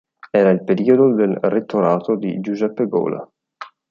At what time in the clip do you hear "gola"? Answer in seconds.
2.87-3.29